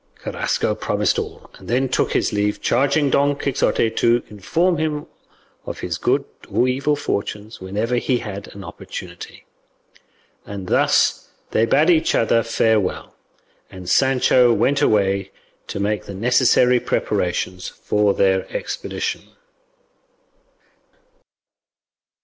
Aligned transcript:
Carrasco 0.17 0.73
promised 0.73 1.19
all, 1.19 1.51
and 1.59 1.67
then 1.67 1.87
took 1.87 2.13
his 2.13 2.33
leave, 2.33 2.59
charging 2.59 3.11
Don 3.11 3.35
Quixote 3.37 3.91
to 3.91 4.23
inform 4.31 4.79
him 4.79 5.05
of 5.63 5.81
his 5.81 5.99
good 5.99 6.25
or 6.49 6.67
evil 6.67 6.95
fortunes 6.95 7.61
whenever 7.61 7.97
he 7.97 8.17
had 8.17 8.47
an 8.55 8.63
opportunity; 8.63 9.45
and 10.43 10.65
thus 10.65 11.27
they 11.51 11.67
bade 11.67 11.91
each 11.91 12.15
other 12.15 12.41
farewell, 12.41 13.15
and 13.69 13.87
Sancho 13.87 14.51
went 14.51 14.81
away 14.81 15.29
to 15.67 15.79
make 15.79 16.05
the 16.05 16.15
necessary 16.15 16.79
preparations 16.79 17.67
for 17.67 18.15
their 18.15 18.51
expedition. 18.51 19.21